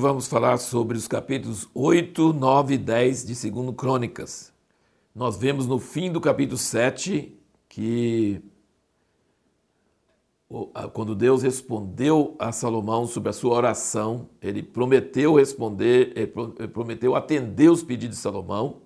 vamos 0.00 0.26
falar 0.26 0.56
sobre 0.56 0.96
os 0.96 1.06
capítulos 1.06 1.68
8, 1.74 2.32
9 2.32 2.74
e 2.74 2.78
10 2.78 3.26
de 3.26 3.50
2 3.50 3.74
Crônicas. 3.76 4.50
Nós 5.14 5.36
vemos 5.36 5.66
no 5.66 5.78
fim 5.78 6.10
do 6.10 6.20
capítulo 6.20 6.56
7 6.56 7.36
que 7.68 8.42
quando 10.92 11.14
Deus 11.14 11.42
respondeu 11.42 12.34
a 12.38 12.50
Salomão 12.50 13.06
sobre 13.06 13.28
a 13.28 13.32
sua 13.32 13.54
oração, 13.54 14.28
ele 14.42 14.62
prometeu 14.62 15.34
responder, 15.34 16.12
ele 16.16 16.68
prometeu 16.68 17.14
atender 17.14 17.70
os 17.70 17.82
pedidos 17.84 18.16
de 18.16 18.22
Salomão 18.22 18.78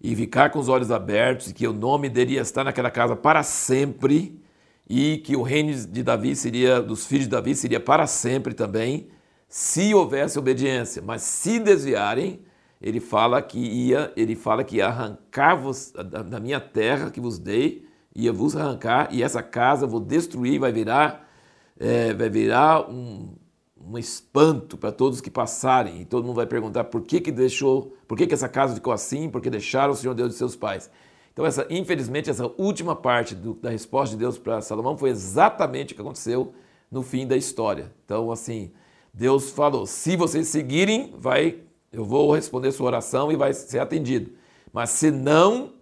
e 0.00 0.16
ficar 0.16 0.50
com 0.50 0.58
os 0.58 0.68
olhos 0.68 0.90
abertos, 0.90 1.50
e 1.50 1.54
que 1.54 1.68
o 1.68 1.72
nome 1.72 2.08
dele 2.08 2.34
ia 2.34 2.40
estar 2.40 2.64
naquela 2.64 2.90
casa 2.90 3.14
para 3.14 3.42
sempre, 3.42 4.40
e 4.88 5.18
que 5.18 5.36
o 5.36 5.42
reino 5.42 5.72
de 5.86 6.02
Davi 6.02 6.34
seria, 6.34 6.82
dos 6.82 7.06
filhos 7.06 7.26
de 7.26 7.30
Davi 7.30 7.54
seria 7.54 7.78
para 7.78 8.06
sempre 8.06 8.52
também, 8.52 9.08
se 9.54 9.94
houvesse 9.94 10.36
obediência. 10.36 11.00
Mas 11.00 11.22
se 11.22 11.60
desviarem, 11.60 12.40
ele 12.82 12.98
fala 12.98 13.40
que 13.40 13.56
ia, 13.56 14.12
ele 14.16 14.34
fala 14.34 14.64
que 14.64 14.78
ia 14.78 14.88
arrancar-vos 14.88 15.92
da 16.28 16.40
minha 16.40 16.58
terra 16.58 17.08
que 17.08 17.20
vos 17.20 17.38
dei, 17.38 17.86
ia 18.12 18.32
vos 18.32 18.56
arrancar, 18.56 19.10
e 19.12 19.22
essa 19.22 19.44
casa 19.44 19.86
vou 19.86 20.00
destruir, 20.00 20.58
vai 20.58 20.72
virar, 20.72 21.30
é, 21.78 22.12
vai 22.12 22.28
virar 22.28 22.90
um, 22.90 23.36
um 23.80 23.96
espanto 23.96 24.76
para 24.76 24.90
todos 24.90 25.20
que 25.20 25.30
passarem. 25.30 26.00
E 26.00 26.04
todo 26.04 26.24
mundo 26.24 26.34
vai 26.34 26.46
perguntar 26.46 26.82
por 26.82 27.02
que, 27.02 27.20
que 27.20 27.30
deixou, 27.30 27.96
por 28.08 28.18
que, 28.18 28.26
que 28.26 28.34
essa 28.34 28.48
casa 28.48 28.74
ficou 28.74 28.92
assim, 28.92 29.30
porque 29.30 29.48
deixaram 29.48 29.92
o 29.92 29.96
Senhor 29.96 30.14
Deus 30.14 30.30
de 30.30 30.34
seus 30.34 30.56
pais. 30.56 30.90
Então, 31.32 31.46
essa, 31.46 31.64
infelizmente, 31.70 32.28
essa 32.28 32.50
última 32.58 32.96
parte 32.96 33.36
do, 33.36 33.54
da 33.54 33.70
resposta 33.70 34.16
de 34.16 34.20
Deus 34.20 34.36
para 34.36 34.60
Salomão 34.60 34.98
foi 34.98 35.10
exatamente 35.10 35.92
o 35.92 35.94
que 35.94 36.02
aconteceu 36.02 36.52
no 36.90 37.04
fim 37.04 37.24
da 37.24 37.36
história. 37.36 37.92
Então, 38.04 38.32
assim, 38.32 38.72
Deus 39.14 39.50
falou: 39.50 39.86
se 39.86 40.16
vocês 40.16 40.48
seguirem, 40.48 41.14
vai, 41.16 41.60
eu 41.92 42.04
vou 42.04 42.34
responder 42.34 42.72
sua 42.72 42.86
oração 42.86 43.30
e 43.30 43.36
vai 43.36 43.54
ser 43.54 43.78
atendido. 43.78 44.32
Mas 44.72 44.90
se 44.90 45.12
não, 45.12 45.72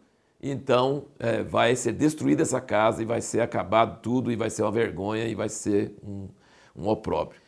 então 0.42 1.06
é, 1.18 1.42
vai 1.42 1.74
ser 1.74 1.92
destruída 1.92 2.42
essa 2.42 2.60
casa 2.60 3.00
e 3.00 3.06
vai 3.06 3.22
ser 3.22 3.40
acabado 3.40 4.02
tudo 4.02 4.30
e 4.30 4.36
vai 4.36 4.50
ser 4.50 4.62
uma 4.62 4.70
vergonha 4.70 5.26
e 5.26 5.34
vai 5.34 5.48
ser 5.48 5.96
um, 6.06 6.28
um 6.76 6.86
opróbrio. 6.86 7.40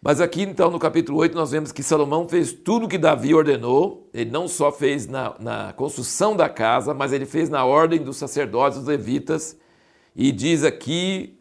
Mas 0.00 0.20
aqui 0.20 0.42
então 0.42 0.70
no 0.70 0.78
capítulo 0.78 1.18
8 1.18 1.34
nós 1.34 1.50
vemos 1.50 1.70
que 1.72 1.82
Salomão 1.82 2.26
fez 2.28 2.52
tudo 2.52 2.86
o 2.86 2.88
que 2.88 2.96
Davi 2.96 3.34
ordenou. 3.34 4.08
Ele 4.14 4.30
não 4.30 4.48
só 4.48 4.72
fez 4.72 5.06
na, 5.06 5.34
na 5.38 5.72
construção 5.74 6.34
da 6.34 6.48
casa, 6.48 6.94
mas 6.94 7.12
ele 7.12 7.26
fez 7.26 7.50
na 7.50 7.64
ordem 7.64 8.02
dos 8.02 8.16
sacerdotes, 8.16 8.78
dos 8.78 8.88
levitas. 8.88 9.58
E 10.14 10.32
diz 10.32 10.64
aqui 10.64 11.35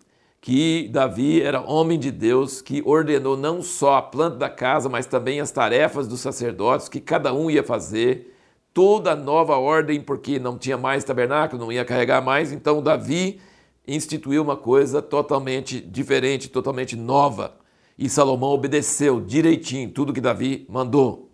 que 0.45 0.87
Davi 0.89 1.41
era 1.41 1.59
homem 1.59 1.97
de 1.97 2.11
Deus, 2.11 2.61
que 2.61 2.79
ordenou 2.85 3.35
não 3.35 3.63
só 3.63 3.95
a 3.95 4.01
planta 4.03 4.37
da 4.37 4.47
casa, 4.47 4.87
mas 4.87 5.07
também 5.07 5.39
as 5.39 5.49
tarefas 5.49 6.07
dos 6.07 6.19
sacerdotes, 6.19 6.87
que 6.87 6.99
cada 6.99 7.33
um 7.33 7.49
ia 7.49 7.63
fazer. 7.63 8.31
Toda 8.71 9.13
a 9.13 9.15
nova 9.15 9.57
ordem, 9.57 9.99
porque 9.99 10.37
não 10.37 10.55
tinha 10.55 10.77
mais 10.77 11.03
tabernáculo, 11.03 11.59
não 11.59 11.71
ia 11.71 11.83
carregar 11.83 12.21
mais. 12.21 12.51
Então 12.51 12.79
Davi 12.79 13.41
instituiu 13.87 14.43
uma 14.43 14.55
coisa 14.55 15.01
totalmente 15.01 15.81
diferente, 15.81 16.47
totalmente 16.47 16.95
nova. 16.95 17.57
E 17.97 18.07
Salomão 18.07 18.51
obedeceu 18.51 19.19
direitinho 19.19 19.89
tudo 19.89 20.13
que 20.13 20.21
Davi 20.21 20.67
mandou. 20.69 21.31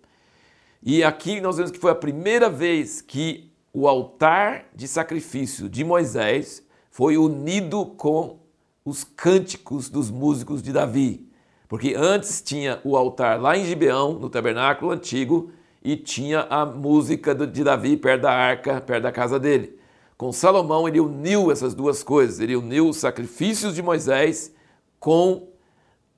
E 0.82 1.04
aqui 1.04 1.42
nós 1.42 1.58
vemos 1.58 1.70
que 1.70 1.80
foi 1.80 1.92
a 1.92 1.96
primeira 1.96 2.50
vez 2.50 3.02
que 3.02 3.52
o 3.74 3.90
altar 3.90 4.68
de 4.74 4.88
sacrifício 4.88 5.68
de 5.68 5.84
Moisés 5.84 6.66
foi 6.90 7.18
unido 7.18 7.86
com 7.98 8.40
os 8.84 9.04
cânticos 9.04 9.90
dos 9.90 10.10
músicos 10.10 10.62
de 10.62 10.72
Davi. 10.72 11.30
Porque 11.68 11.94
antes 11.96 12.42
tinha 12.42 12.82
o 12.84 12.98
altar 12.98 13.40
lá 13.40 13.58
em 13.58 13.66
Gibeão, 13.66 14.14
no 14.14 14.30
tabernáculo 14.30 14.92
antigo, 14.92 15.52
e 15.84 15.96
tinha 15.96 16.42
a 16.50 16.66
música 16.66 17.34
de 17.34 17.64
Davi 17.64 17.98
perto 17.98 18.24
da 18.24 18.32
arca, 18.32 18.82
perto 18.82 19.04
da 19.04 19.12
casa 19.12 19.40
dele. 19.40 19.80
Com 20.18 20.32
Salomão, 20.32 20.88
ele 20.88 21.00
uniu 21.00 21.52
essas 21.52 21.74
duas 21.74 22.04
coisas. 22.04 22.40
Ele 22.40 22.56
uniu 22.56 22.90
os 22.90 22.98
sacrifícios 22.98 23.74
de 23.74 23.82
Moisés 23.82 24.54
com 25.00 25.48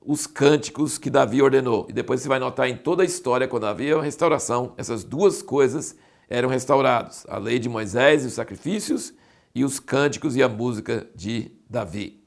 os 0.04 0.26
cânticos 0.26 0.98
que 0.98 1.08
Davi 1.08 1.40
ordenou. 1.40 1.86
E 1.88 1.92
depois 1.92 2.20
você 2.20 2.28
vai 2.28 2.38
notar 2.38 2.68
em 2.68 2.76
toda 2.76 3.02
a 3.02 3.06
história, 3.06 3.48
quando 3.48 3.64
havia 3.64 3.96
uma 3.96 4.04
restauração, 4.04 4.74
essas 4.76 5.04
duas 5.04 5.40
coisas 5.40 5.96
eram 6.28 6.48
restauradas: 6.48 7.24
a 7.28 7.38
lei 7.38 7.58
de 7.58 7.68
Moisés 7.68 8.24
e 8.24 8.26
os 8.26 8.34
sacrifícios, 8.34 9.14
e 9.54 9.64
os 9.64 9.80
cânticos 9.80 10.36
e 10.36 10.42
a 10.42 10.48
música 10.48 11.08
de 11.14 11.52
Davi. 11.70 12.23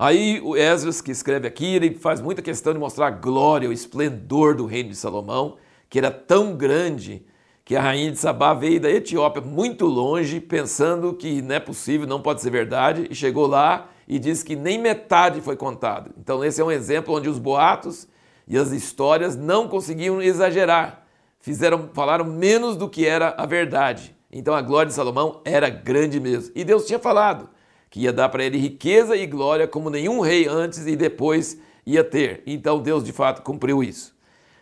Aí 0.00 0.40
o 0.44 0.56
Esdras, 0.56 1.00
que 1.00 1.10
escreve 1.10 1.48
aqui, 1.48 1.74
ele 1.74 1.92
faz 1.92 2.20
muita 2.20 2.40
questão 2.40 2.72
de 2.72 2.78
mostrar 2.78 3.08
a 3.08 3.10
glória, 3.10 3.68
o 3.68 3.72
esplendor 3.72 4.54
do 4.54 4.64
reino 4.64 4.90
de 4.90 4.94
Salomão, 4.94 5.56
que 5.90 5.98
era 5.98 6.08
tão 6.08 6.54
grande 6.54 7.26
que 7.64 7.74
a 7.74 7.82
rainha 7.82 8.12
de 8.12 8.16
Sabá 8.16 8.54
veio 8.54 8.80
da 8.80 8.88
Etiópia 8.88 9.42
muito 9.42 9.86
longe, 9.86 10.38
pensando 10.38 11.12
que 11.14 11.42
não 11.42 11.56
é 11.56 11.58
possível, 11.58 12.06
não 12.06 12.22
pode 12.22 12.40
ser 12.40 12.50
verdade, 12.50 13.08
e 13.10 13.14
chegou 13.14 13.48
lá 13.48 13.88
e 14.06 14.20
diz 14.20 14.44
que 14.44 14.54
nem 14.54 14.80
metade 14.80 15.40
foi 15.40 15.56
contada. 15.56 16.12
Então, 16.16 16.44
esse 16.44 16.60
é 16.60 16.64
um 16.64 16.70
exemplo 16.70 17.12
onde 17.16 17.28
os 17.28 17.40
boatos 17.40 18.06
e 18.46 18.56
as 18.56 18.70
histórias 18.70 19.34
não 19.34 19.66
conseguiam 19.66 20.22
exagerar, 20.22 21.08
fizeram, 21.40 21.90
falaram 21.92 22.24
menos 22.24 22.76
do 22.76 22.88
que 22.88 23.04
era 23.04 23.34
a 23.36 23.44
verdade. 23.44 24.14
Então, 24.30 24.54
a 24.54 24.62
glória 24.62 24.90
de 24.90 24.94
Salomão 24.94 25.42
era 25.44 25.68
grande 25.68 26.20
mesmo. 26.20 26.52
E 26.54 26.62
Deus 26.62 26.86
tinha 26.86 27.00
falado 27.00 27.48
que 27.90 28.00
ia 28.00 28.12
dar 28.12 28.28
para 28.28 28.44
ele 28.44 28.58
riqueza 28.58 29.16
e 29.16 29.26
glória 29.26 29.66
como 29.66 29.90
nenhum 29.90 30.20
rei 30.20 30.46
antes 30.46 30.86
e 30.86 30.94
depois 30.94 31.58
ia 31.86 32.04
ter. 32.04 32.42
Então, 32.46 32.80
Deus 32.80 33.02
de 33.02 33.12
fato 33.12 33.42
cumpriu 33.42 33.82
isso. 33.82 34.14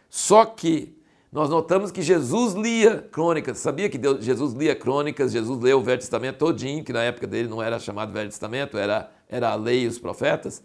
Só 0.09 0.45
que 0.45 0.97
nós 1.33 1.51
notamos 1.51 1.91
que 1.91 2.03
Jesus 2.03 2.55
lia 2.55 2.99
crônicas. 3.11 3.59
Sabia 3.59 3.89
que 3.89 3.99
Deus, 3.99 4.25
Jesus 4.25 4.55
lia 4.55 4.75
crônicas? 4.75 5.33
Jesus 5.33 5.61
leu 5.61 5.79
o 5.79 5.83
Velho 5.83 5.99
Testamento 5.99 6.39
todinho, 6.39 6.85
que 6.85 6.93
na 6.93 7.03
época 7.03 7.27
dele 7.27 7.49
não 7.49 7.63
era 7.63 7.79
chamado 7.79 8.13
Velho 8.13 8.31
Testamento, 8.31 8.79
era 8.79 9.11
era 9.29 9.51
a 9.51 9.55
lei 9.55 9.85
e 9.85 9.87
os 9.87 9.99
profetas, 9.99 10.63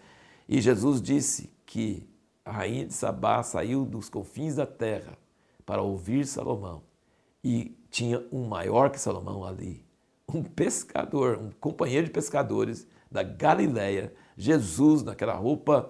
e 0.47 0.61
Jesus 0.61 1.01
disse 1.01 1.51
que 1.65 2.07
a 2.43 2.51
rainha 2.51 2.85
de 2.85 2.93
Sabá 2.93 3.43
saiu 3.43 3.85
dos 3.85 4.09
confins 4.09 4.55
da 4.55 4.65
terra 4.65 5.17
para 5.65 5.81
ouvir 5.81 6.25
Salomão 6.25 6.83
e 7.43 7.75
tinha 7.89 8.23
um 8.31 8.47
maior 8.47 8.89
que 8.89 8.99
Salomão 8.99 9.43
ali, 9.43 9.85
um 10.33 10.43
pescador, 10.43 11.37
um 11.37 11.51
companheiro 11.59 12.07
de 12.07 12.11
pescadores 12.11 12.87
da 13.11 13.23
Galileia, 13.23 14.13
Jesus 14.37 15.03
naquela 15.03 15.33
roupa 15.33 15.89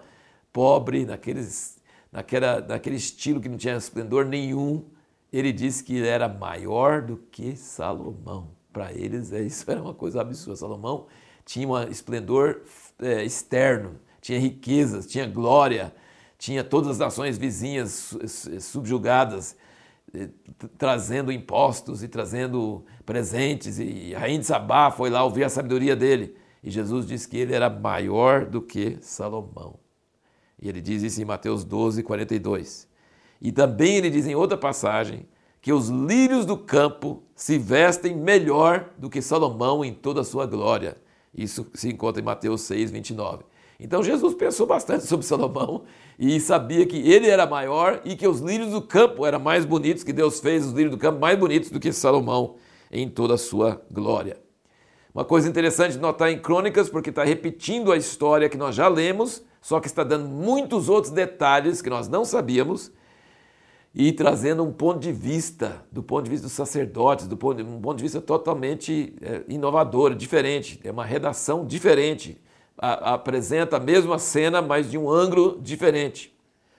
pobre, 0.51 1.05
naqueles, 1.05 1.77
naquela, 2.11 2.59
naquele 2.61 2.95
estilo 2.95 3.39
que 3.39 3.47
não 3.47 3.57
tinha 3.57 3.75
esplendor 3.75 4.25
nenhum, 4.25 4.85
ele 5.31 5.53
disse 5.53 5.83
que 5.83 6.03
era 6.03 6.27
maior 6.27 7.01
do 7.01 7.17
que 7.17 7.55
Salomão. 7.55 8.49
Para 8.73 8.91
eles, 8.93 9.31
é, 9.31 9.41
isso 9.41 9.69
era 9.69 9.81
uma 9.81 9.93
coisa 9.93 10.21
absurda. 10.21 10.55
Salomão 10.55 11.07
tinha 11.45 11.67
um 11.67 11.81
esplendor 11.83 12.61
é, 12.99 13.23
externo, 13.23 13.99
tinha 14.21 14.39
riquezas, 14.39 15.07
tinha 15.07 15.27
glória, 15.27 15.93
tinha 16.37 16.63
todas 16.63 16.91
as 16.91 16.97
nações 16.97 17.37
vizinhas 17.37 18.15
subjugadas, 18.59 19.55
trazendo 20.77 21.31
impostos 21.31 22.03
e 22.03 22.07
trazendo 22.07 22.83
presentes. 23.05 23.79
E 23.79 24.13
a 24.15 24.19
rainha 24.19 24.39
de 24.39 24.45
Sabá 24.45 24.91
foi 24.91 25.09
lá 25.09 25.23
ouvir 25.23 25.43
a 25.43 25.49
sabedoria 25.49 25.95
dele. 25.95 26.35
E 26.63 26.69
Jesus 26.69 27.07
disse 27.07 27.27
que 27.27 27.37
ele 27.37 27.53
era 27.53 27.69
maior 27.69 28.45
do 28.45 28.61
que 28.61 28.97
Salomão. 29.01 29.79
E 30.61 30.69
ele 30.69 30.79
diz 30.79 31.01
isso 31.01 31.21
em 31.21 31.25
Mateus 31.25 31.63
12, 31.63 32.03
42. 32.03 32.87
E 33.41 33.51
também 33.51 33.95
ele 33.95 34.09
diz 34.09 34.27
em 34.27 34.35
outra 34.35 34.57
passagem 34.57 35.25
que 35.59 35.73
os 35.73 35.89
lírios 35.89 36.45
do 36.45 36.57
campo 36.57 37.23
se 37.35 37.57
vestem 37.57 38.15
melhor 38.15 38.89
do 38.97 39.09
que 39.09 39.21
Salomão 39.21 39.83
em 39.83 39.93
toda 39.93 40.21
a 40.21 40.23
sua 40.23 40.45
glória. 40.45 40.97
Isso 41.33 41.67
se 41.73 41.89
encontra 41.89 42.21
em 42.21 42.25
Mateus 42.25 42.61
6, 42.61 42.91
29. 42.91 43.43
Então 43.83 44.03
Jesus 44.03 44.35
pensou 44.35 44.67
bastante 44.67 45.07
sobre 45.07 45.25
Salomão 45.25 45.85
e 46.19 46.39
sabia 46.39 46.85
que 46.85 46.97
ele 46.97 47.27
era 47.27 47.47
maior 47.47 47.99
e 48.05 48.15
que 48.15 48.27
os 48.27 48.39
lírios 48.39 48.69
do 48.69 48.81
campo 48.81 49.25
eram 49.25 49.39
mais 49.39 49.65
bonitos, 49.65 50.03
que 50.03 50.13
Deus 50.13 50.39
fez 50.39 50.67
os 50.67 50.71
lírios 50.71 50.91
do 50.91 50.99
campo 50.99 51.19
mais 51.19 51.37
bonitos 51.37 51.71
do 51.71 51.79
que 51.79 51.91
Salomão 51.91 52.57
em 52.91 53.09
toda 53.09 53.33
a 53.33 53.37
sua 53.39 53.81
glória. 53.89 54.37
Uma 55.11 55.25
coisa 55.25 55.49
interessante 55.49 55.93
de 55.93 55.97
notar 55.97 56.29
em 56.31 56.39
Crônicas, 56.39 56.89
porque 56.89 57.09
está 57.09 57.23
repetindo 57.23 57.91
a 57.91 57.97
história 57.97 58.47
que 58.47 58.55
nós 58.55 58.75
já 58.75 58.87
lemos, 58.87 59.43
só 59.59 59.79
que 59.79 59.87
está 59.87 60.03
dando 60.03 60.29
muitos 60.29 60.87
outros 60.87 61.11
detalhes 61.11 61.81
que 61.81 61.89
nós 61.89 62.07
não 62.07 62.23
sabíamos 62.23 62.91
e 63.95 64.11
trazendo 64.11 64.63
um 64.63 64.71
ponto 64.71 64.99
de 64.99 65.11
vista, 65.11 65.83
do 65.91 66.03
ponto 66.03 66.25
de 66.25 66.29
vista 66.29 66.45
dos 66.45 66.53
sacerdotes, 66.53 67.27
do 67.27 67.35
ponto 67.35 67.57
de, 67.57 67.63
um 67.63 67.81
ponto 67.81 67.97
de 67.97 68.03
vista 68.03 68.21
totalmente 68.21 69.15
é, 69.21 69.41
inovador, 69.49 70.13
diferente, 70.13 70.79
é 70.83 70.91
uma 70.91 71.03
redação 71.03 71.65
diferente, 71.65 72.39
a, 72.77 73.13
apresenta 73.13 73.77
a 73.77 73.79
mesma 73.79 74.17
cena, 74.19 74.61
mas 74.61 74.89
de 74.89 74.97
um 74.97 75.09
ângulo 75.09 75.59
diferente. 75.61 76.35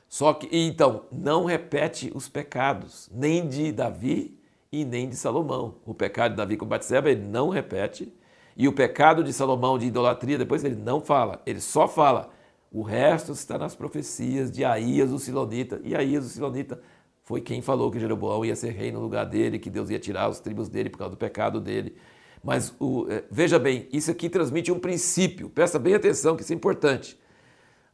Só 0.09 0.35
que, 0.35 0.49
então, 0.53 1.05
não 1.11 1.45
repete 1.45 2.13
os 2.15 2.29
pecados, 2.29 3.09
nem 3.13 3.49
de 3.49 3.73
Davi 3.73 4.39
e 4.71 4.85
nem 4.85 5.09
de 5.09 5.17
Salomão. 5.17 5.77
O 5.87 5.95
pecado 5.95 6.33
de 6.33 6.37
Davi 6.37 6.57
com 6.57 6.67
Batseba 6.67 7.11
ele 7.11 7.23
não 7.27 7.49
repete, 7.49 8.13
e 8.57 8.69
o 8.69 8.73
pecado 8.73 9.25
de 9.25 9.33
Salomão 9.33 9.79
de 9.79 9.87
idolatria, 9.87 10.37
depois 10.37 10.63
ele 10.65 10.77
não 10.77 11.01
fala, 11.01 11.41
ele 11.47 11.61
só 11.61 11.89
fala 11.89 12.31
O 12.71 12.83
resto 12.83 13.33
está 13.33 13.59
nas 13.59 13.75
profecias 13.75 14.51
de 14.51 14.65
Aías 14.65 15.11
o 15.11 15.19
Silonita. 15.19 15.81
E 15.85 15.95
Aías 15.95 16.25
o 16.25 16.29
Silonita 16.29 16.81
foi 17.23 17.41
quem 17.41 17.63
falou 17.63 17.91
que 17.91 18.01
Jeroboão 18.01 18.45
ia 18.45 18.57
ser 18.57 18.71
rei 18.71 18.91
no 18.93 19.01
lugar 19.01 19.25
dele, 19.27 19.59
que 19.59 19.71
Deus 19.71 19.91
ia 19.91 19.99
tirar 19.99 20.29
os 20.29 20.41
tribos 20.41 20.69
dele 20.69 20.91
por 20.91 20.99
causa 20.99 21.11
do 21.13 21.19
pecado 21.19 21.61
dele. 21.61 21.97
Mas 22.43 22.75
o, 22.81 23.07
é, 23.09 23.25
veja 23.31 23.59
bem, 23.59 23.89
isso 23.93 24.11
aqui 24.11 24.29
transmite 24.29 24.73
um 24.73 24.79
princípio. 24.79 25.49
Presta 25.49 25.79
bem 25.79 25.95
atenção 25.95 26.35
que 26.35 26.43
isso 26.43 26.53
é 26.53 26.57
importante. 26.57 27.19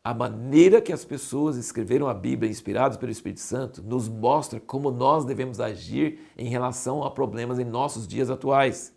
A 0.02 0.14
maneira 0.14 0.80
que 0.80 0.92
as 0.92 1.04
pessoas 1.04 1.56
escreveram 1.56 2.08
a 2.08 2.14
Bíblia, 2.14 2.50
inspiradas 2.50 2.96
pelo 2.96 3.12
Espírito 3.12 3.40
Santo, 3.40 3.82
nos 3.82 4.08
mostra 4.08 4.58
como 4.58 4.90
nós 4.90 5.24
devemos 5.24 5.60
agir 5.60 6.20
em 6.38 6.48
relação 6.48 7.04
a 7.04 7.10
problemas 7.10 7.58
em 7.58 7.64
nossos 7.64 8.08
dias 8.08 8.30
atuais. 8.30 8.94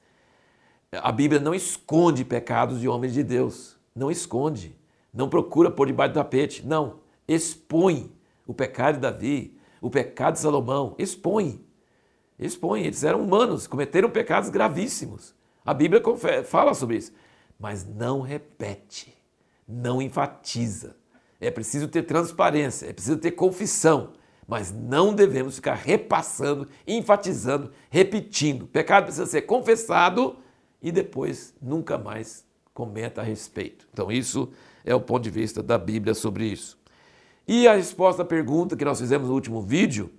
A 0.93 1.11
Bíblia 1.11 1.39
não 1.39 1.53
esconde 1.53 2.23
pecados 2.23 2.79
de 2.79 2.87
homens 2.87 3.13
de 3.13 3.23
Deus. 3.23 3.77
Não 3.93 4.09
esconde. 4.09 4.73
Não 5.13 5.27
procura 5.27 5.69
por 5.69 5.87
debaixo 5.87 6.13
do 6.13 6.17
tapete. 6.17 6.65
Não. 6.65 6.99
Expõe 7.27 8.11
o 8.47 8.53
pecado 8.53 8.95
de 8.95 9.01
Davi, 9.01 9.57
o 9.81 9.89
pecado 9.89 10.35
de 10.35 10.39
Salomão. 10.39 10.95
Expõe. 10.97 11.61
Expõe. 12.39 12.83
Eles 12.83 13.03
eram 13.03 13.21
humanos, 13.21 13.67
cometeram 13.67 14.09
pecados 14.09 14.49
gravíssimos. 14.49 15.35
A 15.65 15.73
Bíblia 15.73 16.01
fala 16.43 16.73
sobre 16.73 16.97
isso. 16.97 17.13
Mas 17.59 17.85
não 17.85 18.21
repete. 18.21 19.15
Não 19.67 20.01
enfatiza. 20.01 20.95
É 21.39 21.49
preciso 21.49 21.87
ter 21.87 22.03
transparência, 22.03 22.85
é 22.85 22.93
preciso 22.93 23.17
ter 23.17 23.31
confissão, 23.31 24.13
mas 24.47 24.71
não 24.71 25.11
devemos 25.11 25.55
ficar 25.55 25.73
repassando, 25.73 26.67
enfatizando, 26.85 27.71
repetindo. 27.89 28.63
O 28.63 28.67
pecado 28.67 29.05
precisa 29.05 29.25
ser 29.25 29.41
confessado 29.41 30.37
e 30.79 30.91
depois 30.91 31.55
nunca 31.59 31.97
mais 31.97 32.45
comenta 32.75 33.21
a 33.21 33.23
respeito. 33.23 33.87
Então, 33.91 34.11
isso 34.11 34.51
é 34.85 34.93
o 34.93 35.01
ponto 35.01 35.23
de 35.23 35.31
vista 35.31 35.63
da 35.63 35.79
Bíblia 35.79 36.13
sobre 36.13 36.45
isso. 36.45 36.77
E 37.47 37.67
a 37.67 37.73
resposta 37.73 38.21
à 38.21 38.25
pergunta 38.25 38.77
que 38.77 38.85
nós 38.85 38.99
fizemos 38.99 39.27
no 39.27 39.33
último 39.33 39.61
vídeo, 39.61 40.11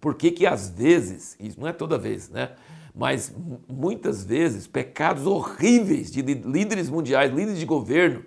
por 0.00 0.14
que 0.14 0.30
que 0.30 0.46
às 0.46 0.68
vezes, 0.70 1.36
isso 1.40 1.60
não 1.60 1.68
é 1.68 1.72
toda 1.72 1.98
vez, 1.98 2.28
né? 2.28 2.54
Mas 2.94 3.32
muitas 3.68 4.24
vezes 4.24 4.66
pecados 4.66 5.26
horríveis 5.26 6.10
de 6.10 6.22
líderes 6.22 6.88
mundiais, 6.88 7.32
líderes 7.32 7.58
de 7.58 7.66
governo, 7.66 8.24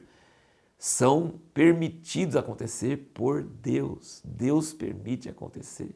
são 0.77 1.39
permitidos 1.53 2.35
acontecer 2.35 3.11
por 3.13 3.43
Deus. 3.43 4.21
Deus 4.25 4.73
permite 4.73 5.29
acontecer. 5.29 5.95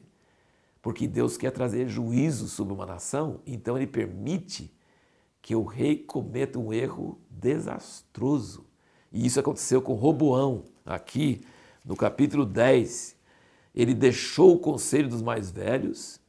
Porque 0.81 1.07
Deus 1.07 1.38
quer 1.38 1.51
trazer 1.51 1.88
juízo 1.88 2.48
sobre 2.48 2.74
uma 2.74 2.86
nação, 2.86 3.39
então 3.48 3.75
ele 3.75 3.88
permite 3.88 4.72
que 5.42 5.56
o 5.56 5.63
rei 5.63 5.98
cometa 5.98 6.60
um 6.60 6.72
erro 6.72 7.19
desastroso. 7.30 8.66
E 9.12 9.25
isso 9.25 9.39
aconteceu 9.39 9.81
com 9.81 9.94
Roboão, 9.94 10.66
aqui 10.86 11.42
no 11.83 11.95
capítulo 11.95 12.45
10. 12.45 13.14
Ele 13.75 13.94
deixou 13.94 14.56
o 14.56 14.60
conselho 14.60 15.10
dos 15.10 15.22
mais 15.22 15.51
velhos 15.51 16.19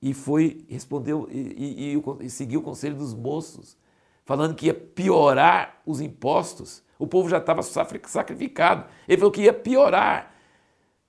e 0.00 0.14
foi 0.14 0.64
respondeu 0.68 1.28
e, 1.30 1.94
e, 1.96 2.24
e 2.24 2.30
seguiu 2.30 2.60
o 2.60 2.62
conselho 2.62 2.96
dos 2.96 3.12
moços, 3.12 3.76
falando 4.24 4.54
que 4.54 4.66
ia 4.66 4.74
piorar 4.74 5.82
os 5.84 6.00
impostos 6.00 6.84
o 6.98 7.06
povo 7.06 7.28
já 7.28 7.38
estava 7.38 7.62
sacrificado. 7.62 8.86
Ele 9.08 9.18
falou 9.18 9.32
que 9.32 9.42
ia 9.42 9.52
piorar. 9.52 10.32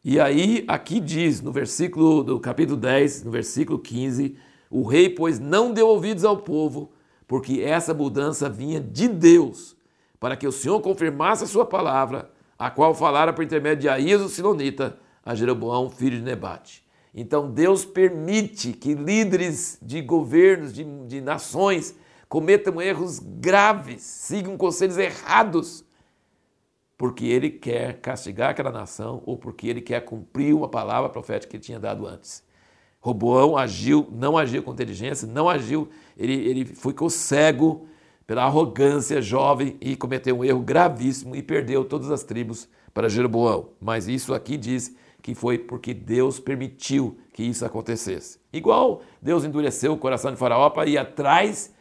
E 0.03 0.19
aí, 0.19 0.63
aqui 0.68 1.00
diz, 1.00 1.42
no 1.42 1.51
versículo 1.51 2.24
do 2.24 2.39
capítulo 2.39 2.77
10, 2.77 3.24
no 3.24 3.31
versículo 3.31 3.80
15, 3.80 4.38
o 4.69 4.83
rei, 4.83 5.09
pois, 5.09 5.39
não 5.39 5.71
deu 5.71 5.88
ouvidos 5.88 6.24
ao 6.24 6.38
povo, 6.38 6.92
porque 7.27 7.62
essa 7.62 7.94
mudança 7.94 8.50
vinha 8.50 8.80
de 8.80 9.07
Deus, 9.07 9.75
para 10.19 10.36
que 10.36 10.47
o 10.47 10.51
Senhor 10.51 10.80
confirmasse 10.81 11.44
a 11.44 11.47
sua 11.47 11.65
palavra, 11.65 12.30
a 12.57 12.69
qual 12.69 12.94
falara 12.94 13.33
por 13.33 13.44
intermédio 13.44 13.81
de 13.81 13.89
Aías 13.89 14.21
o 14.21 14.30
Silonita, 14.30 14.97
a 15.25 15.33
Jeroboão, 15.33 15.89
filho 15.89 16.19
de 16.19 16.24
Nebate. 16.24 16.86
Então 17.13 17.50
Deus 17.50 17.83
permite 17.83 18.74
que 18.74 18.94
líderes 18.94 19.80
de 19.81 20.01
governos, 20.01 20.72
de, 20.72 20.83
de 21.07 21.19
nações, 21.19 21.95
cometam 22.30 22.81
erros 22.81 23.19
graves, 23.19 24.01
sigam 24.04 24.57
conselhos 24.57 24.98
errados, 24.98 25.83
porque 26.98 27.25
ele 27.25 27.50
quer 27.50 28.00
castigar 28.00 28.51
aquela 28.51 28.72
nação 28.72 29.24
ou 29.25 29.38
porque 29.38 29.68
ele 29.68 29.81
quer 29.81 30.01
cumprir 30.01 30.54
uma 30.54 30.68
palavra 30.69 31.10
profética 31.10 31.51
que 31.51 31.57
ele 31.57 31.63
tinha 31.63 31.80
dado 31.80 32.06
antes. 32.06 32.44
Roboão 33.00 33.57
agiu, 33.57 34.07
não 34.12 34.38
agiu 34.38 34.63
com 34.63 34.74
inteligência, 34.74 35.28
não 35.28 35.50
agiu, 35.50 35.89
ele, 36.18 36.33
ele 36.33 36.66
ficou 36.66 37.10
cego 37.10 37.88
pela 38.25 38.44
arrogância 38.44 39.21
jovem 39.21 39.78
e 39.80 39.95
cometeu 39.95 40.39
um 40.39 40.44
erro 40.44 40.62
gravíssimo 40.62 41.36
e 41.36 41.44
perdeu 41.44 41.86
todas 41.86 42.10
as 42.10 42.24
tribos 42.24 42.68
para 42.94 43.07
Jeroboão. 43.07 43.69
Mas 43.80 44.07
isso 44.07 44.33
aqui 44.33 44.57
diz 44.57 44.95
que 45.25 45.33
foi 45.33 45.57
porque 45.57 45.92
Deus 45.92 46.39
permitiu 46.39 47.18
que 47.33 47.42
isso 47.42 47.66
acontecesse. 47.66 48.38
Igual 48.54 49.01
Deus 49.19 49.44
endureceu 49.44 49.92
o 49.92 49.98
coração 49.98 50.30
de 50.30 50.38
Faraó 50.38 50.69
para 50.69 50.88
ir 50.88 51.00
atrás 51.00 51.74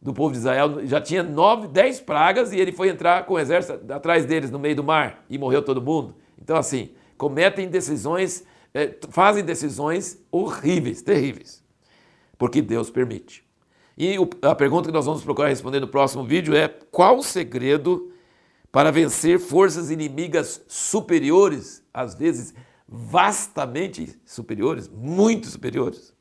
do 0.00 0.14
povo 0.14 0.30
de 0.30 0.38
Israel 0.38 0.86
já 0.86 1.00
tinha 1.00 1.20
nove, 1.20 1.66
dez 1.66 1.98
pragas 1.98 2.52
e 2.52 2.60
ele 2.60 2.70
foi 2.70 2.90
entrar 2.90 3.26
com 3.26 3.34
o 3.34 3.38
exército 3.40 3.92
atrás 3.92 4.24
deles 4.24 4.48
no 4.48 4.60
meio 4.60 4.76
do 4.76 4.84
mar 4.84 5.24
e 5.28 5.36
morreu 5.36 5.60
todo 5.60 5.82
mundo. 5.82 6.14
Então, 6.40 6.56
assim, 6.56 6.92
cometem 7.18 7.66
decisões, 7.66 8.46
é, 8.72 8.94
fazem 9.10 9.42
decisões 9.42 10.24
horríveis, 10.30 11.02
terríveis, 11.02 11.64
porque 12.38 12.62
Deus 12.62 12.90
permite. 12.90 13.44
E 13.98 14.14
a 14.40 14.54
pergunta 14.54 14.88
que 14.88 14.94
nós 14.94 15.06
vamos 15.06 15.24
procurar 15.24 15.48
responder 15.48 15.80
no 15.80 15.88
próximo 15.88 16.22
vídeo 16.22 16.54
é: 16.54 16.68
qual 16.68 17.18
o 17.18 17.24
segredo 17.24 18.12
para 18.70 18.92
vencer 18.92 19.40
forças 19.40 19.90
inimigas 19.90 20.62
superiores, 20.68 21.82
às 21.92 22.14
vezes 22.14 22.54
vastamente 22.86 24.20
superiores, 24.24 24.88
muito 24.88 25.46
superiores? 25.48 26.13